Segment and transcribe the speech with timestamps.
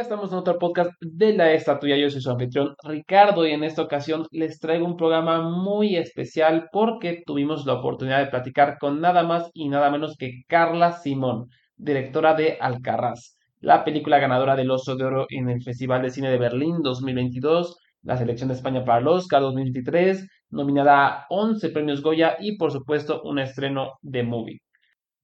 [0.00, 1.94] Estamos en otro podcast de la Estatuya.
[1.98, 6.70] Yo soy su anfitrión Ricardo y en esta ocasión les traigo un programa muy especial
[6.72, 11.48] porque tuvimos la oportunidad de platicar con nada más y nada menos que Carla Simón,
[11.76, 16.30] directora de Alcarraz, la película ganadora del Oso de Oro en el Festival de Cine
[16.30, 22.00] de Berlín 2022, la selección de España para el Oscar 2023, nominada a 11 premios
[22.00, 24.60] Goya y por supuesto un estreno de movie.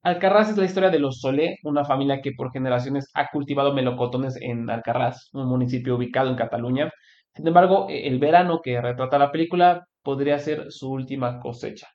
[0.06, 4.38] Alcarraz es la historia de los Solé, una familia que por generaciones ha cultivado melocotones
[4.41, 6.92] en Alcarraz, un municipio ubicado en Cataluña.
[7.34, 11.88] Sin embargo, e, el verano que retrata la película podría ser su última cosecha.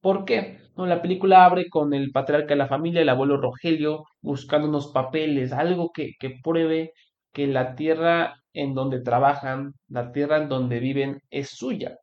[0.00, 0.60] ¿Por qué?
[0.76, 5.52] la película abre con el patriarca de la familia, el abuelo Rogelio, buscando unos papeles,
[5.52, 6.92] algo que, que pruebe
[7.34, 11.98] que la tierra en donde trabajan, la tierra en donde viven, es suya.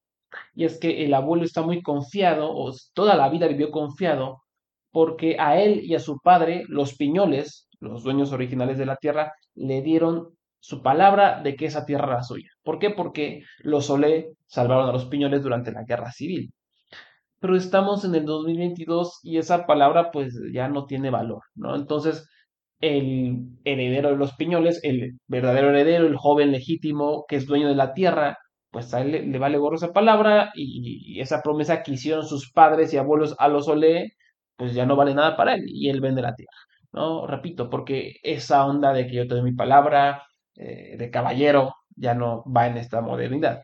[0.53, 4.44] Y es que el abuelo está muy confiado, o toda la vida vivió confiado,
[4.95, 9.33] porque a él y a su padre, los piñoles, los dueños originales de la tierra,
[9.53, 10.29] le dieron
[10.61, 12.47] su palabra de que esa tierra era suya.
[12.63, 12.91] ¿Por qué?
[12.91, 16.53] Porque los Solé salvaron a los piñoles durante la guerra civil.
[17.41, 21.75] Pero estamos en el 2022 y esa palabra pues ya no tiene valor, ¿no?
[21.75, 22.29] Entonces,
[22.79, 27.75] el heredero de los piñoles, el verdadero heredero, el joven legítimo que es dueño de
[27.75, 28.37] la tierra,
[28.71, 32.93] pues a él le, vale gorro esa palabra y, esa promesa que hicieron sus padres
[32.93, 34.13] y abuelos a los Olé
[34.57, 36.51] pues ya no vale nada para él y él vende la tierra,
[36.93, 37.27] ¿no?
[37.27, 40.23] Repito, porque esa onda de que yo te doy mi palabra,
[40.55, 43.61] eh, de caballero, ya no va en esta modernidad.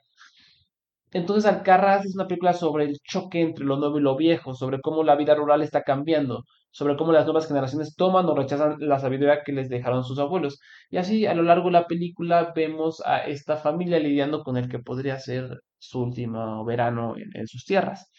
[1.14, 4.80] Entonces Alcarraz es una película sobre el choque entre lo nuevo y lo viejo, sobre
[4.82, 8.98] cómo la vida rural está cambiando, sobre cómo las nuevas generaciones toman o rechazan la
[9.00, 10.60] sabiduría que les dejaron sus abuelos.
[10.90, 14.70] Y así a lo largo de la película vemos a esta familia lidiando con el
[14.70, 18.10] que podría ser su último verano en sus tierras.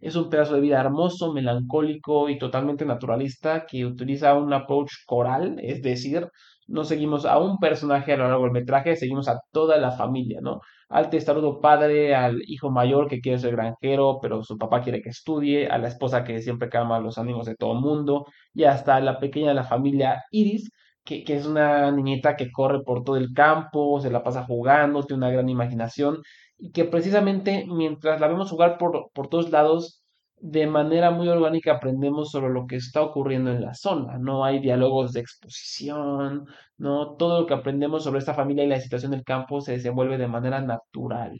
[0.00, 5.56] Es un pedazo de vida hermoso, melancólico y totalmente naturalista que utiliza un approach coral,
[5.60, 6.28] es decir,
[6.66, 10.40] no seguimos a un personaje a lo largo del metraje, seguimos a toda la familia,
[10.40, 10.60] ¿no?
[10.88, 15.10] Al testarudo padre, al hijo mayor que quiere ser granjero, pero su papá quiere que
[15.10, 19.00] estudie, a la esposa que siempre calma los ánimos de todo el mundo, y hasta
[19.00, 20.70] la pequeña de la familia Iris,
[21.04, 25.18] que, es una niñita que corre por todo el campo, se la pasa jugando, tiene
[25.18, 26.22] una gran imaginación
[26.58, 30.04] y que precisamente mientras la vemos jugar por, por todos lados,
[30.38, 34.18] de manera muy orgánica aprendemos sobre lo que está ocurriendo en la zona.
[34.18, 38.80] No hay diálogos de exposición, no todo lo que aprendemos sobre esta familia y la
[38.80, 41.38] situación del campo se desenvuelve de manera natural.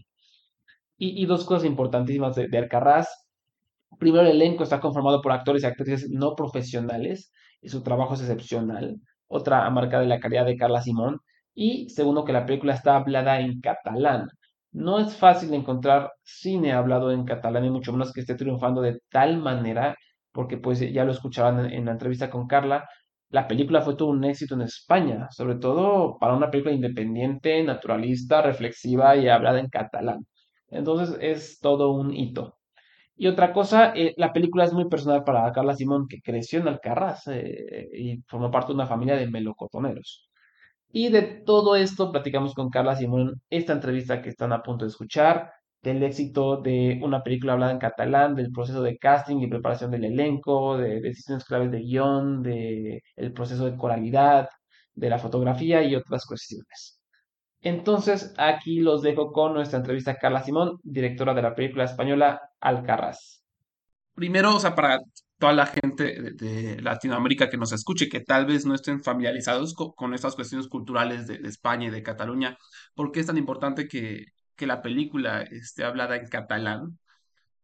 [0.97, 2.69] Y, dos cosas importantísimas de, de.
[3.99, 8.21] Primero, el elenco está conformado por actores y actrices no profesionales y su trabajo es
[8.21, 9.01] excepcional.
[9.35, 11.21] Otra marca de la calidad de Carla Simón.
[11.55, 14.29] Y segundo, que la película está hablada en catalán
[14.75, 19.01] no es fácil encontrar cine hablado en catalán y mucho menos que esté triunfando de
[19.09, 19.97] tal manera,
[20.33, 22.85] porque pues ya lo escuchaban en, la entrevista con Carla,
[23.31, 28.43] la película fue todo un éxito en España, sobre todo para una película independiente, naturalista,
[28.43, 30.27] reflexiva y hablada en catalán.
[30.69, 32.57] Entonces es todo un hito.
[33.17, 36.69] Y otra cosa, eh, la película es muy personal para Carla Simón, que creció en
[36.69, 40.29] Alcarraz eh, y formó parte de una familia de melocotoneros.
[40.93, 44.91] Y de todo esto platicamos con Carla Simón, esta entrevista que están a punto de
[44.91, 45.51] escuchar,
[45.83, 50.05] del éxito de una película hablada en catalán, del proceso de casting y preparación del
[50.05, 54.49] elenco, de decisiones claves de guion, del el proceso de coralidad,
[54.95, 56.94] de la fotografía y otras cuestiones.
[57.65, 62.51] Entonces, aquí los dejo con nuestra entrevista a Carla Simón, directora de la película española
[62.61, 63.43] Alcarraz.
[64.15, 64.99] Primero, o sea, para
[65.39, 70.13] toda la gente de, Latinoamérica que nos escuche, que tal vez no estén familiarizados con,
[70.13, 72.59] estas cuestiones culturales de, España y de Cataluña,
[72.95, 74.27] ¿por qué es tan importante que,
[74.57, 76.99] que la película esté hablada en catalán?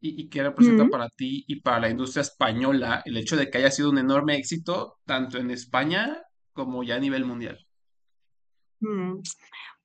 [0.01, 3.59] ¿Y, y qué representa para ti y para la industria española el hecho de que
[3.59, 6.23] haya sido un enorme éxito tanto en España
[6.55, 7.67] como ya a nivel mundial?
[8.81, 9.21] Mm,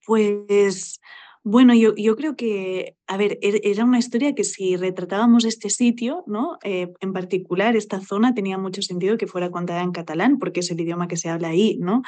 [0.06, 1.00] pues
[1.47, 5.70] bueno, yo, yo, creo que, a ver, er, era una historia que si retratábamos este
[5.70, 6.58] sitio, ¿no?
[6.64, 10.72] Eh, en particular, esta zona tenía mucho sentido que fuera contada en catalán, porque es
[10.72, 12.02] el idioma que se habla ahí, ¿no?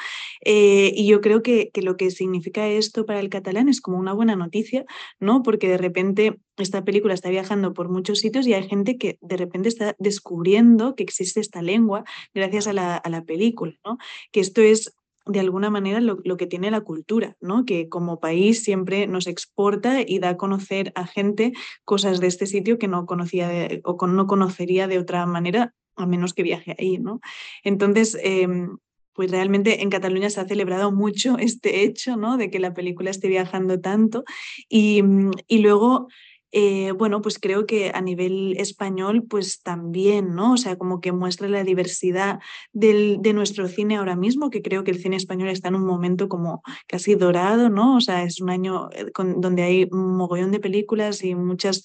[0.44, 3.96] Eh, y yo creo que, que, lo que significa esto para el catalán es como
[3.96, 4.84] una buena noticia,
[5.20, 5.44] ¿no?
[5.44, 9.36] Porque de repente esta película está viajando por muchos sitios y hay gente que de
[9.36, 12.02] repente está descubriendo que existe esta lengua
[12.34, 13.98] gracias a la, a la película, ¿no?
[14.32, 14.97] Que esto es
[15.28, 17.64] de alguna manera lo, que tiene la cultura, ¿no?
[17.64, 21.52] que como país siempre nos exporta y da a conocer a gente
[21.84, 26.32] cosas de este sitio que no conocía o no conocería de otra manera a menos
[26.32, 26.98] que viaje ahí.
[26.98, 27.20] ¿no?
[27.62, 28.78] Entonces, em,
[29.12, 32.36] pues realmente en Cataluña se ha celebrado mucho este hecho ¿no?
[32.38, 34.24] de que la película esté viajando tanto
[34.68, 35.02] y,
[35.46, 36.08] y luego
[36.50, 40.54] eh, bueno, pues creo que a nivel español, pues también, ¿no?
[40.54, 42.40] O sea, como que muestra la diversidad
[42.72, 45.86] del, de nuestro cine ahora mismo, que creo que el cine español está en un
[45.86, 47.96] momento como casi dorado, ¿no?
[47.96, 51.82] O sea, es un año eh, con, donde hay un mogollón de películas y muchas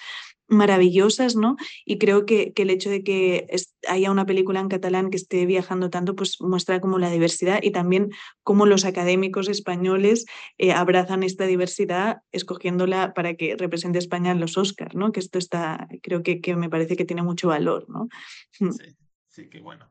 [0.54, 1.56] maravillosas, ¿no?
[1.86, 3.48] Y creo que, que el hecho de que
[3.88, 7.72] haya una película en catalán que esté viajando tanto, pues muestra como la diversidad y
[7.72, 8.12] también
[8.44, 10.26] cómo los académicos españoles
[10.58, 15.12] eh, abrazan esta diversidad escogiéndola para que represente España en los Oscars, ¿no?
[15.12, 18.08] Que esto está, creo que, que me parece que tiene mucho valor, ¿no?
[18.60, 18.72] Mm.
[18.72, 18.96] Sí,
[19.28, 19.90] sí, qué bueno.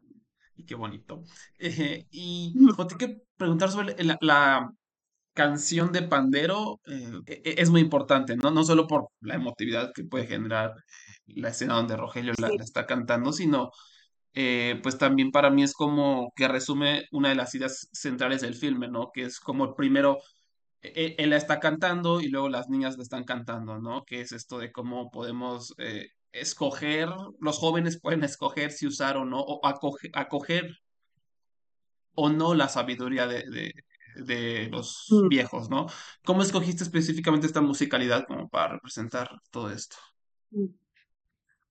[0.57, 1.23] Y qué bonito.
[1.65, 2.55] Eh, y
[2.89, 4.75] te que preguntar sobre la,
[5.35, 8.51] canción de Pandero eh, e, e, es muy importante, ¿no?
[8.51, 10.75] No solo por la emotividad que puede generar
[11.27, 13.71] la escena donde Rogelio la, está cantando, sino
[14.35, 18.55] eh, pues también para mí es como que resume una de las ideas centrales del
[18.55, 19.11] filme, ¿no?
[19.13, 20.19] Que es como primero
[20.83, 24.05] e, él la está cantando y luego las niñas la están cantando, ¿no?
[24.05, 27.09] Que es esto de cómo podemos eh, escoger,
[27.41, 30.79] los jóvenes pueden escoger si usar o no, o acoger,
[32.15, 33.73] o no la sabiduría de, de
[34.71, 35.29] los Mm.
[35.29, 35.87] viejos, ¿no?
[36.25, 39.97] ¿Cómo escogiste específicamente esta musicalidad como para representar todo esto?
[40.51, 40.67] Mm.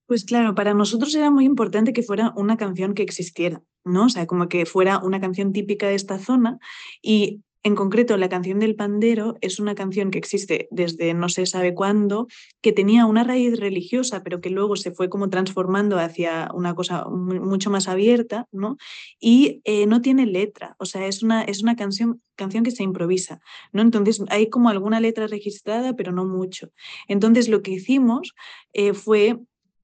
[0.07, 4.05] Pues claro, para nosotros era muy importante que fuera una canción que existiera, ¿no?
[4.05, 6.59] O sea, como que fuera una canción típica de esta zona
[7.01, 11.45] y en concreto, la canción del pandero es una canción que existe desde no se
[11.45, 12.27] sabe cuándo,
[12.61, 17.05] que tenía una raíz religiosa, pero que luego se fue como transformando hacia una cosa
[17.09, 18.77] mucho más abierta, ¿no?
[19.19, 22.83] Y eh, no tiene letra, o sea, es una, es una canción, canción que se
[22.83, 23.41] improvisa,
[23.73, 23.83] ¿no?
[23.83, 26.71] Entonces hay como alguna letra registrada, pero no mucho.
[27.07, 28.33] Entonces lo que hicimos
[28.73, 29.37] eh, fue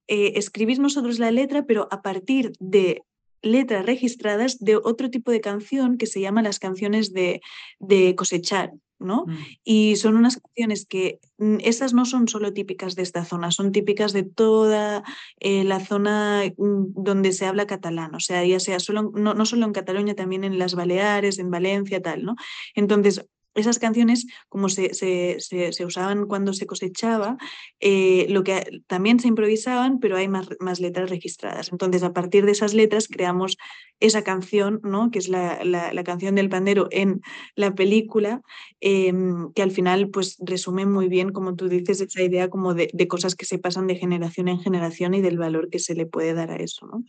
[0.08, 3.04] eh, escribir nosotros la letra, pero a partir de
[3.42, 7.42] letras registradas de otro tipo de canción que se llama las canciones de,
[7.80, 9.26] de cosechar, ¿no?
[9.28, 9.38] Mm.
[9.64, 13.72] Y son unas canciones que mm, esas no son solo típicas de esta zona, son
[13.72, 15.04] típicas de toda
[15.40, 19.46] eh, la zona mm, donde se habla catalán, o sea, ya sea solo, no, no,
[19.46, 22.36] solo en Cataluña, también en las Baleares, en Valencia, tal, ¿no?
[22.76, 23.26] Entonces,
[23.58, 27.38] esas canciones, como se, se, se, usaban cuando se cosechaba,
[27.80, 31.72] eh, lo que también se improvisaban, pero hay más, más, letras registradas.
[31.72, 33.58] Entonces, a partir de esas letras creamos
[34.00, 35.12] esa canción, ¿no?
[35.12, 37.22] que es la, la, la canción del pandero en
[37.56, 38.42] la película,
[38.82, 39.14] eh,
[39.56, 43.08] que al final pues, resume muy bien, como tú dices, esa idea como de, de,
[43.08, 46.34] cosas que se pasan de generación en generación y del valor que se le puede
[46.34, 46.88] dar a eso.
[46.88, 47.04] ¿no?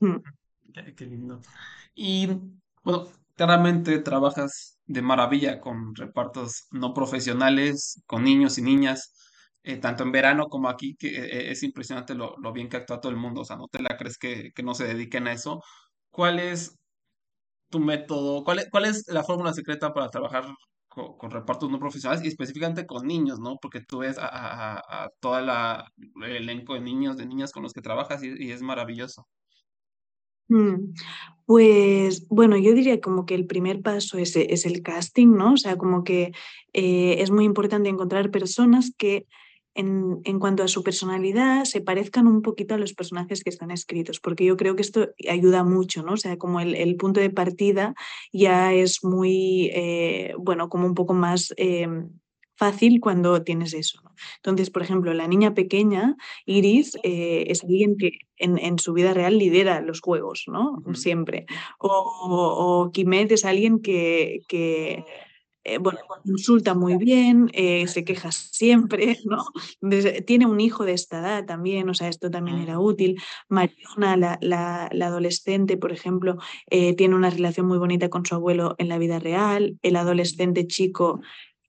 [0.00, 0.22] Mm.
[0.72, 1.40] Qué, qué lindo.
[1.94, 2.28] Y
[2.84, 9.12] bueno, claramente trabajas de maravilla con repartos no profesionales, con niños y niñas,
[9.62, 13.12] eh, tanto en verano como aquí, que eh, es impresionante lo, bien que actúa todo
[13.12, 15.62] el mundo, o sea, no te la crees que, no se dediquen a eso.
[16.10, 16.76] ¿Cuál es
[17.70, 18.44] tu método?
[18.44, 20.44] ¿Cuál es, cuál es la fórmula secreta para trabajar
[20.88, 23.56] con, repartos no profesionales y específicamente con niños, ¿no?
[23.62, 24.82] Porque tú ves a,
[25.22, 25.84] la
[26.24, 29.26] el elenco de niños, de niñas con los que trabajas y es maravilloso.
[30.48, 30.94] Mm,
[31.46, 35.54] pues bueno, yo diría como que el primer paso es, es el casting, ¿no?
[35.54, 36.32] O sea, como que
[36.74, 39.26] eh, es muy importante encontrar personas que
[39.74, 43.70] en, en, cuanto a su personalidad se parezcan un poquito a los personajes que están
[43.70, 46.14] escritos, porque yo creo que esto ayuda mucho, ¿no?
[46.14, 47.94] O sea, como el, punto de partida
[48.32, 51.54] ya es muy, eh, bueno, como un poco más...
[51.56, 51.88] Eh,
[52.58, 54.00] fácil cuando tienes eso.
[54.04, 54.10] ¿no?
[54.36, 59.14] Entonces, por ejemplo, la niña pequeña, Iris, eh, es alguien que en, en, su vida
[59.14, 60.82] real lidera los juegos, ¿no?
[60.94, 61.46] Siempre.
[61.78, 65.04] O, o, Kimet es alguien que, que
[65.68, 69.44] eh, bueno, consulta muy bien, eh, se queja siempre, ¿no?
[69.82, 73.20] Entonces, tiene un hijo de esta edad también, o sea, esto también era útil.
[73.48, 76.38] Mariona, la, la, la adolescente, por ejemplo,
[76.70, 79.78] eh, tiene una relación muy bonita con su abuelo en la vida real.
[79.82, 81.20] El adolescente chico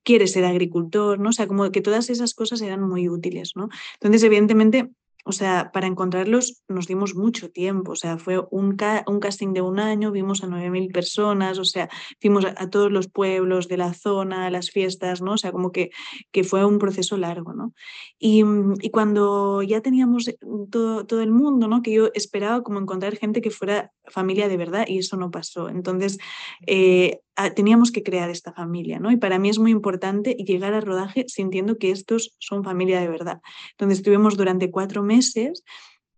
[0.04, 1.30] quiere ser agricultor, ¿no?
[1.30, 3.70] O sea, como que todas esas cosas eran muy útiles, ¿no?
[3.96, 4.90] Entonces, evidentemente,
[5.26, 9.62] o sea, para encontrarlos nos dimos mucho tiempo, o sea, fue un, un casting de
[9.62, 11.90] un año, vimos a 9.000 personas, o sea,
[12.22, 15.34] fuimos a, todos los pueblos de la zona, a las fiestas, ¿no?
[15.34, 15.90] O sea, como que,
[16.32, 17.74] que fue un proceso largo, ¿no?
[18.18, 18.44] Y,
[18.82, 20.32] y cuando ya teníamos
[20.70, 21.82] todo, todo, el mundo, ¿no?
[21.82, 25.70] Que yo esperaba como encontrar gente que fuera familia de verdad y eso no pasó.
[25.70, 26.18] Entonces,
[26.66, 27.20] eh,
[27.56, 29.12] teníamos que crear esta familia, ¿no?
[29.12, 33.08] Y para mí es muy importante llegar al rodaje sintiendo que estos son familia de
[33.08, 33.42] verdad.
[33.72, 35.09] Entonces estuvimos durante cuatro meses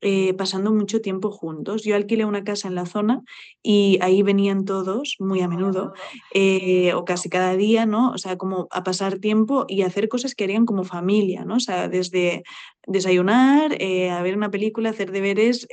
[0.03, 1.83] eh, pasando mucho tiempo juntos.
[1.83, 3.21] Yo alquilé una casa en la zona
[3.61, 5.93] y ahí venían todos muy a menudo
[6.33, 8.09] eh, o casi cada día, ¿no?
[8.09, 11.57] O sea, como a pasar tiempo y hacer cosas que harían como familia, ¿no?
[11.57, 12.41] O sea, desde
[12.87, 15.67] desayunar, eh, a ver una película, hacer deberes,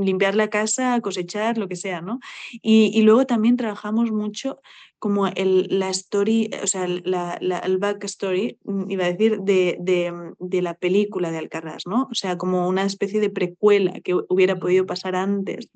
[0.00, 2.20] limpiar la casa, cosechar, lo que sea, ¿no?
[2.62, 4.60] Y, y luego también trabajamos mucho
[4.98, 9.76] como el, la story, o sea, la, la, el backstory, mm, iba a decir, de,
[9.80, 12.08] de, de, la película de Alcarrás, ¿no?
[12.10, 15.68] O sea, como una especie de precuela que hubiera podido pasar antes,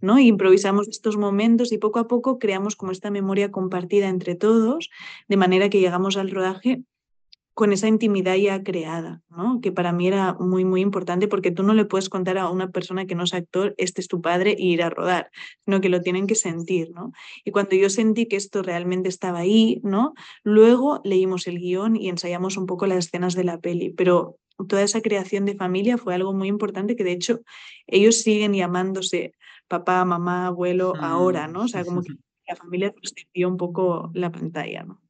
[0.00, 0.18] ¿no?
[0.18, 4.90] Y improvisamos estos momentos y poco a poco creamos como esta memoria compartida entre todos,
[5.28, 6.84] de manera que llegamos al rodaje
[7.54, 9.60] con esa intimidad ya creada, ¿no?
[9.60, 12.70] que para mí era muy, muy importante porque tú no le puedes contar a una
[12.70, 15.30] persona que no es actor, este es tu padre y ir a rodar,
[15.64, 16.90] sino que lo tienen que sentir.
[16.92, 17.12] ¿no?
[17.44, 20.14] Y cuando yo sentí que esto realmente estaba ahí, ¿no?
[20.42, 24.36] luego leímos el guion y ensayamos un poco las escenas de la peli, pero
[24.68, 27.40] toda esa creación de familia fue algo muy importante que de hecho
[27.86, 29.32] ellos siguen llamándose
[29.68, 31.62] papá, mamá, abuelo ahora, ¿no?
[31.62, 32.14] O sea, como que
[32.48, 35.00] la familia sustituyó un poco la pantalla, ¿no?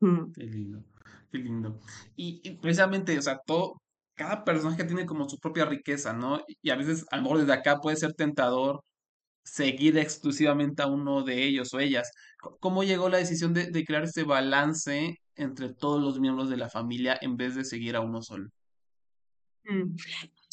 [0.00, 0.32] Mm.
[0.32, 0.84] Qué lindo.
[1.30, 1.80] Qué lindo.
[2.16, 3.82] Y, precisamente, o sea, todo,
[4.14, 6.40] cada personaje tiene como su propia riqueza, ¿no?
[6.62, 8.82] Y a veces, a lo mejor desde acá puede ser tentador
[9.44, 12.10] seguir exclusivamente a uno de ellos o ellas.
[12.60, 16.70] ¿Cómo llegó la decisión de, de crear ese balance entre todos los miembros de la
[16.70, 18.50] familia en vez de seguir a uno solo?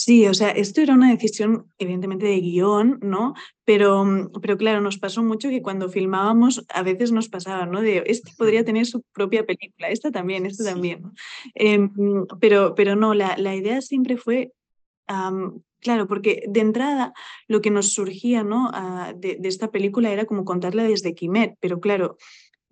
[0.06, 3.36] Sí, o sea, esto era una decisión evidentemente de guion, ¿no?
[3.64, 7.80] Pero, mm, pero claro, nos pasó mucho que cuando filmábamos a veces nos pasaba, ¿no?
[7.82, 11.04] De, este podría tener su propia película, esta también, esta también.
[11.56, 11.90] Em,
[12.42, 14.52] pero, pero no, la, la, idea siempre fue,
[15.80, 17.14] claro, porque de entrada
[17.48, 18.72] lo que nos surgía, ¿no?
[18.74, 22.18] Ah, de, de, esta película era como contarla desde Quimet, pero claro,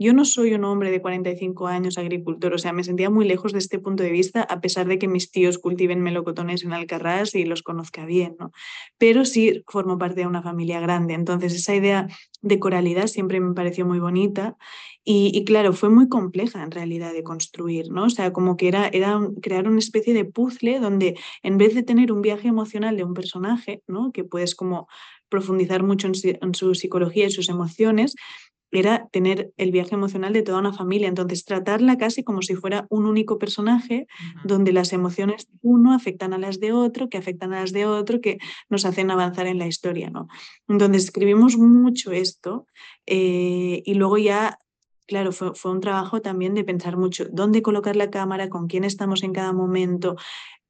[0.01, 3.53] yo no soy un hombre de 45 años agricultor, o sea, me sentía muy lejos
[3.53, 7.35] de este punto de vista, a pesar de que mis tíos cultiven melocotones en Alcarrás
[7.35, 8.51] y los conozca bien, ¿no?
[8.97, 12.07] Pero sí formo parte de una familia grande, entonces esa idea
[12.41, 14.57] de coralidad siempre me pareció muy bonita
[15.03, 18.05] y, claro, fue muy compleja en realidad de construir, ¿no?
[18.05, 21.83] O sea, como que era, era crear una especie de puzzle donde en vez de
[21.83, 24.11] tener un viaje emocional de un personaje, ¿no?
[24.11, 24.87] Que puedes como
[25.29, 28.15] profundizar mucho en su psicología y sus emociones,
[28.71, 32.87] era tener el viaje emocional de toda una familia, entonces tratarla casi como si fuera
[32.89, 34.07] un único personaje,
[34.43, 37.85] donde las emociones de uno afectan a las de otro, que afectan a las de
[37.85, 40.27] otro, que nos hacen avanzar en la historia, ¿no?
[40.67, 42.65] Entonces escribimos mucho esto
[43.05, 44.57] eh, y luego ya
[45.07, 48.85] claro, fue, fue, un trabajo también de pensar mucho dónde colocar la cámara, con quién
[48.85, 50.15] estamos en cada momento,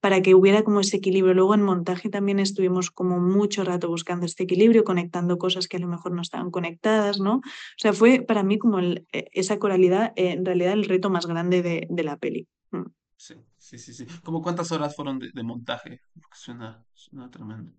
[0.02, 1.34] para que hubiera como ese equilibrio.
[1.34, 5.80] Luego en montaje también estuvimos como mucho rato buscando este equilibrio, conectando cosas que a
[5.80, 7.36] lo mejor no estaban conectadas, ¿no?
[7.38, 11.28] O sea, fue para mí como e, esa coralidad, eh, en realidad el reto más
[11.28, 12.48] grande de, de la peli.
[12.72, 12.90] Mm.
[13.16, 14.08] Sí, sí, sí, sí.
[14.24, 16.02] ¿Cómo cuántas horas fueron de, de montaje?
[16.34, 17.72] Suena, suena tremendo.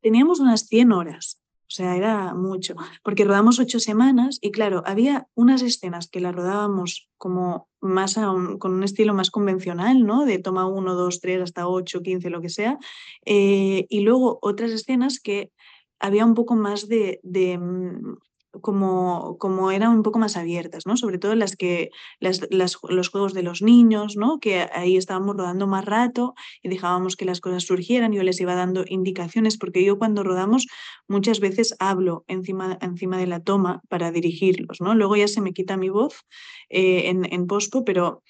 [0.00, 1.43] Teníamos unas 100 horas.
[1.74, 6.32] O sea, era mucho, porque rodamos ocho semanas y claro, había unas escenas que las
[6.32, 10.24] rodábamos como más con un estilo más convencional, ¿no?
[10.24, 12.78] De toma uno, dos, tres, hasta ocho, quince, lo que sea.
[13.26, 15.50] Eh, y luego otras escenas que
[15.98, 18.18] había un poco más de, mm,
[18.60, 20.96] como, como eran un poco más abiertas, ¿no?
[20.96, 24.38] Sobre todo las que, las, los juegos de los niños, ¿no?
[24.40, 28.54] Que ahí estábamos rodando más rato y dejábamos que las cosas surgieran, yo les iba
[28.54, 30.66] dando indicaciones, porque yo cuando rodamos
[31.08, 34.94] muchas veces hablo encima, encima de la toma para dirigirlos, ¿no?
[34.94, 36.24] Luego ya se me quita mi voz
[36.68, 38.22] eh, en, en posco, pero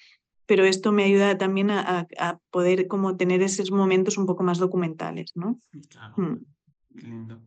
[0.47, 4.59] pero esto me ayuda también a, a, poder como tener esos momentos un poco más
[4.59, 5.59] documentales, ¿no?
[5.89, 6.13] Claro.
[6.17, 6.45] Mm.
[6.95, 7.41] Lindo.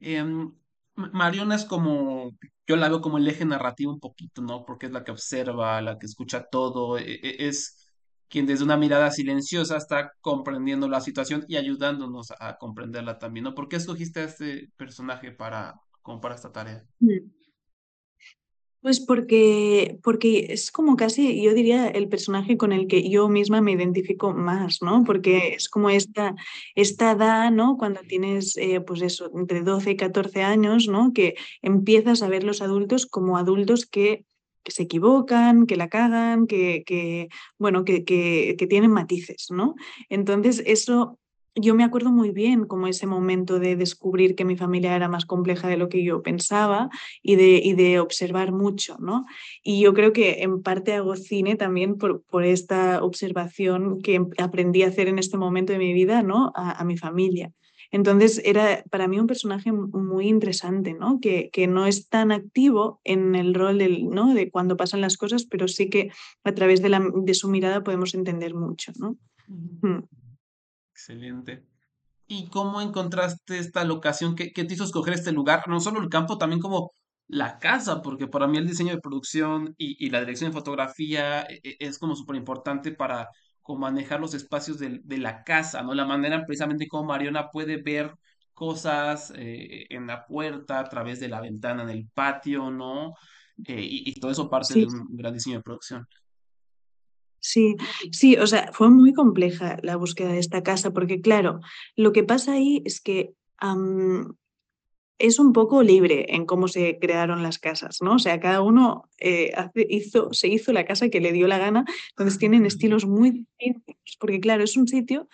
[0.00, 0.52] Em,
[0.96, 2.30] Mariona es como,
[2.66, 4.64] yo la veo como el eje narrativo un poquito, ¿no?
[4.64, 7.92] Porque es la que observa, la que escucha todo, e, e, es
[8.28, 13.54] quien desde una mirada silenciosa está comprendiendo la situación y ayudándonos a comprenderla también, ¿no?
[13.54, 16.84] ¿Por qué escogiste a este personaje para, como para esta tarea?
[17.00, 17.43] Mm.
[18.84, 23.62] Pues porque, porque es como casi, yo diría, el personaje con el que yo misma
[23.62, 25.04] me identifico más, ¿no?
[25.04, 26.34] Porque es como esta,
[26.74, 27.78] esta edad, ¿no?
[27.78, 31.14] Cuando tienes, eh, pues eso, entre 12 y 14 años, ¿no?
[31.14, 34.26] Que empiezas a ver los adultos como adultos que,
[34.62, 39.76] que se equivocan, que la cagan, que, que bueno, que, que, que tienen matices, ¿no?
[40.10, 41.18] Entonces, eso
[41.54, 45.24] yo me acuerdo muy bien como ese momento de descubrir que mi familia era más
[45.24, 46.90] compleja de lo que yo pensaba
[47.22, 49.24] y de, y de observar mucho, ¿no?
[49.62, 54.82] Y yo creo que en parte hago cine también por, por esta observación que aprendí
[54.82, 56.52] a hacer en este momento de mi vida, ¿no?
[56.54, 57.52] A, a mi familia.
[57.92, 61.20] Entonces era para mí un personaje muy interesante, ¿no?
[61.20, 64.34] Que, que, no es tan activo en el rol del, ¿no?
[64.34, 66.10] de cuando pasan las cosas, pero sí que
[66.42, 69.16] a través de, la, de su mirada podemos entender mucho, ¿no?
[69.46, 70.02] Mm.
[70.94, 71.66] Excelente.
[72.28, 74.36] ¿Y cómo encontraste esta locación?
[74.36, 75.64] ¿Qué, te hizo escoger este lugar?
[75.68, 76.92] No solo el campo, también como
[77.26, 81.60] la casa, porque para mí el diseño de producción y, la dirección de fotografía e,
[81.64, 83.28] e, es como súper importante para
[83.66, 85.94] manejar los espacios de, la casa, ¿no?
[85.94, 88.14] La manera precisamente como Mariona puede ver
[88.52, 93.14] cosas eh, en la puerta, a través de la ventana en el patio, ¿no?
[93.66, 96.06] eh, y, y todo eso parte de Sí, un gran diseño de producción.
[97.44, 97.76] Sí,
[98.10, 101.60] sí, o sea, fue muy compleja la búsqueda de esta casa porque, claro,
[101.96, 104.34] lo que pasa ahí es que am,
[105.18, 108.14] es un poco libre en cómo se crearon las casas, ¿no?
[108.14, 111.58] O sea, cada uno eh, hace- hizo, se hizo la casa que le dio la
[111.58, 115.28] gana, entonces tienen estilos muy distintos, porque claro, es un sitio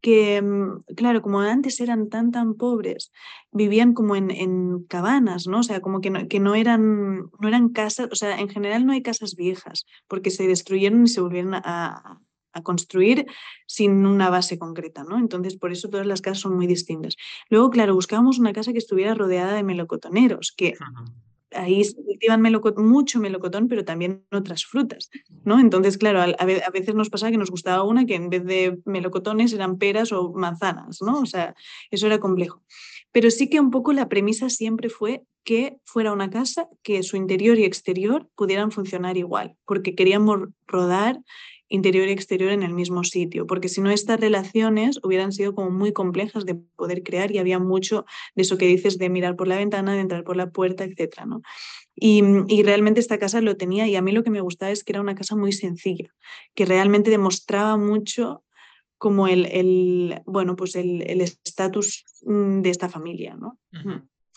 [0.00, 3.12] que, mm, claro, como antes eran tan, tan pobres,
[3.52, 5.60] vivían como en, en cabanas, ¿no?
[5.60, 8.86] O sea, como que no, que no eran, no eran casas, o sea, en general
[8.86, 12.20] no hay casas viejas, porque se destruyeron y se volvieron a,
[12.52, 13.26] a construir
[13.66, 15.18] sin una base concreta, ¿no?
[15.18, 17.16] Entonces, por eso todas las casas son muy distintas.
[17.48, 20.74] Luego, claro, buscábamos una casa que estuviera rodeada de melocotoneros, que
[21.52, 22.42] ahí se cultivan
[22.76, 25.10] mucho melocotón, pero también otras frutas,
[25.44, 25.58] ¿no?
[25.60, 28.78] Entonces, claro, a, a veces nos pasaba que nos gustaba una que en vez de
[28.84, 31.20] melocotones eran peras o manzanas, ¿no?
[31.20, 31.54] O sea,
[31.90, 32.62] eso era complejo.
[33.12, 37.16] Pero sí que un poco la premisa siempre fue que fuera una casa que su
[37.16, 41.20] interior y exterior pudieran funcionar igual, porque queríamos rodar
[41.70, 45.70] interior y exterior en el mismo sitio, porque si no estas relaciones hubieran sido como
[45.70, 49.48] muy complejas de poder crear y había mucho de eso que dices de mirar por
[49.48, 51.42] la ventana, de entrar por la puerta, etcétera, ¿no?
[51.94, 54.92] Y, realmente esta casa lo tenía y a mí lo que me gustaba es que
[54.92, 56.14] era una casa muy sencilla,
[56.54, 58.42] que realmente demostraba mucho
[58.98, 63.58] como el, el bueno, pues el estatus mm, de esta familia, ¿no?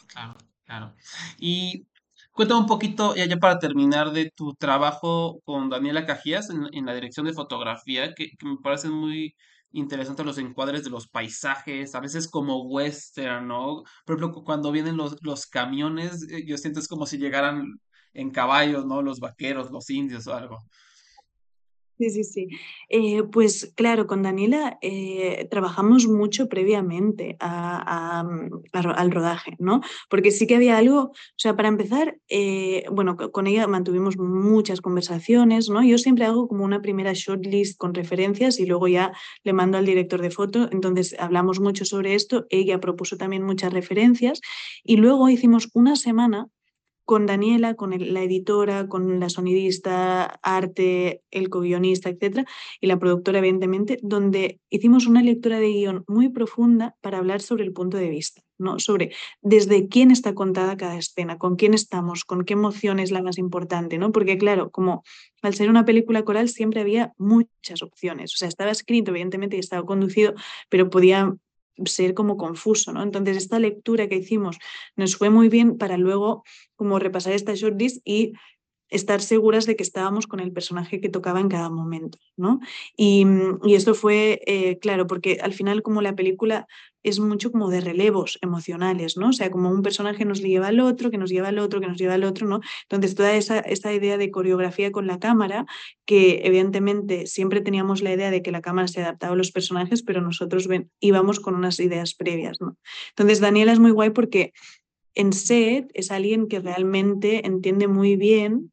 [0.08, 0.36] Claro,
[0.66, 0.94] claro.
[1.40, 1.88] Y
[2.34, 7.26] cuéntame un poquito, ya, para terminar, de tu trabajo con Daniela Cajías en, la dirección
[7.26, 9.36] de fotografía, que, me parecen muy
[9.72, 13.84] interesantes los encuadres de los paisajes, a veces como western, ¿no?
[14.06, 17.64] Por ejemplo, cu- cuando vienen los, los camiones, eh, yo siento es como si llegaran
[18.14, 19.02] en caballos, ¿no?
[19.02, 20.60] Los vaqueros, los indios o algo.
[22.04, 22.48] Sí, sí, sí.
[22.90, 28.50] Eh, pues claro, con Daniela eh, trabajamos mucho previamente mm,
[28.84, 29.80] al rodaje, ¿no?
[30.10, 34.18] Porque sí que había algo, o sea, para empezar, eh, bueno, co- con ella mantuvimos
[34.18, 35.82] muchas conversaciones, ¿no?
[35.82, 39.14] Yo siempre hago como una primera shortlist con referencias y luego ya
[39.46, 43.72] le mando al director de foto, entonces hablamos mucho sobre esto, ella propuso también muchas
[43.72, 44.42] referencias
[44.84, 46.48] y luego hicimos una semana
[47.06, 52.46] con Daniela, con la editora, con la sonidista, arte, el co-guionista, etcétera,
[52.80, 57.64] y la productora, evidentemente, donde hicimos una lectura de guion muy profunda para hablar sobre
[57.64, 58.80] el punto de vista, ¿no?
[58.80, 59.12] Sobre
[59.42, 63.38] desde quién está contada cada escena, con quién estamos, con qué emoción es la más
[63.38, 64.12] importante, ¿no?
[64.12, 65.04] Porque, claro, como
[65.42, 68.34] al ser una película coral siempre había muchas opciones.
[68.34, 70.34] O sea, estaba escrito, evidentemente, y estaba conducido,
[70.70, 71.34] pero podía
[71.86, 73.04] ser como confuso, ¿no?
[73.04, 74.58] Entonces, esta lectura que hicimos
[74.96, 76.44] nos fue muy bien para luego
[76.76, 78.34] como repasar esta shortlist y
[78.94, 82.60] estar seguras de que estábamos con el personaje que tocaba en cada momento, ¿no?
[82.96, 86.68] Y, mm, esto fue, eh, claro, porque al final como la película
[87.04, 89.30] es mucho como de relevos emocionales, ¿no?
[89.30, 91.88] O sea, como un personaje nos lleva al otro, que nos lleva al otro, que
[91.88, 92.62] nos lleva al otro, ¿no?
[92.84, 95.66] Entonces toda esa, esa idea de coreografía con la cámara,
[96.06, 100.02] que evidentemente siempre teníamos la idea de que la cámara se adaptaba a los personajes,
[100.04, 102.78] pero nosotros íbamos con unas ideas previas, ¿no?
[103.10, 104.54] Entonces Daniela es muy guay porque
[105.16, 108.73] en set es alguien que realmente entiende muy bien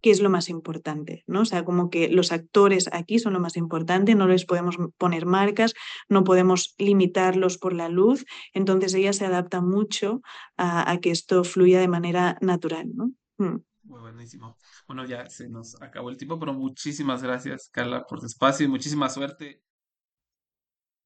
[0.00, 1.40] qué es lo más importante, ¿no?
[1.40, 5.26] O sea, como que los actores aquí son lo más importante, no les podemos poner
[5.26, 5.74] marcas,
[6.08, 10.20] no podemos limitarlos por la luz, entonces ella se adapta mucho
[10.56, 13.12] a, que esto fluya de manera natural, ¿no?
[13.38, 13.62] Mm.
[13.84, 14.56] Muy buenísimo.
[14.86, 18.68] Bueno, ya se nos acabó el tiempo, pero muchísimas gracias, Carla, por tu espacio y
[18.68, 19.62] muchísima suerte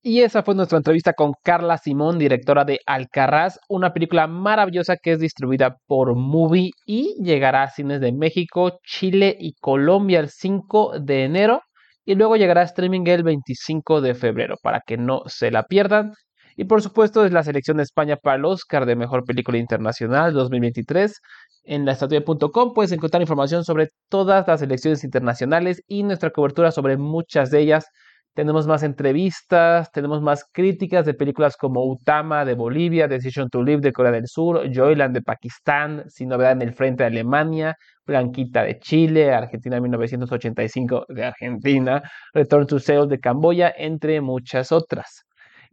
[0.05, 5.12] Y esa fue nuestra entrevista con Carla Simón, directora de Alcarraz, una película maravillosa que
[5.12, 10.99] es distribuida por Movie y llegará a cines de México, Chile y Colombia el 5
[10.99, 11.62] de enero
[12.05, 16.15] y luego llegará a streaming el 25 de febrero para que no se la pierdan.
[16.57, 20.33] Y por supuesto es la selección de España para el Oscar de Mejor Película Internacional
[20.33, 21.21] 2023.
[21.62, 26.97] En la estatua.com puedes encontrar información sobre todas las selecciones internacionales y nuestra cobertura sobre
[26.97, 27.87] muchas de ellas
[28.35, 33.81] tenemos más entrevistas, tenemos más críticas de películas como Utama de Bolivia, Decision to Live
[33.83, 38.64] de Corea del Sur, Joyland de Pakistán, Sin Novedad en el Frente de Alemania, Blanquita
[38.64, 45.25] de Chile, Argentina 1985 de Argentina, Return to Seoul de Camboya, entre muchas otras.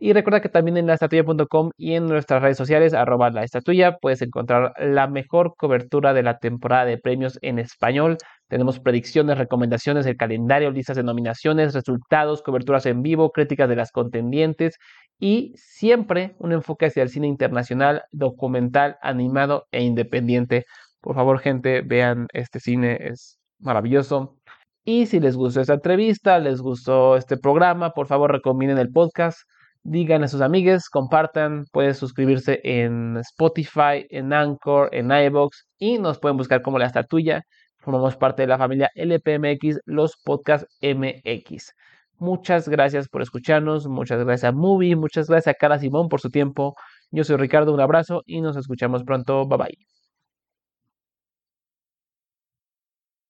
[0.01, 3.97] Y recuerda que también en la estatuya.com y en nuestras redes sociales, arroba la estatuya,
[3.97, 8.17] puedes encontrar la mejor cobertura de la temporada de premios en español.
[8.47, 13.91] Tenemos predicciones, recomendaciones, el calendario, listas de nominaciones, resultados, coberturas en vivo, críticas de las
[13.91, 14.77] contendientes
[15.19, 20.63] y siempre un enfoque hacia el cine internacional, documental, animado e independiente.
[21.01, 24.37] Por favor, gente, vean este cine, es maravilloso.
[24.85, 29.41] Y si les gustó esta entrevista, les gustó este programa, por favor recomienden el podcast
[29.91, 36.19] Digan a sus amigues, compartan, pueden suscribirse en Spotify, en Anchor, en iBox y nos
[36.19, 37.41] pueden buscar como la está tuya.
[37.79, 41.73] Formamos parte de la familia LPMX, los Podcast MX.
[42.19, 46.29] Muchas gracias por escucharnos, muchas gracias a Movie, muchas gracias a Cara Simón por su
[46.29, 46.75] tiempo.
[47.09, 49.47] Yo soy Ricardo, un abrazo y nos escuchamos pronto.
[49.47, 49.88] Bye bye.